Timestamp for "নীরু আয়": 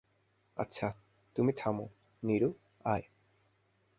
2.23-3.05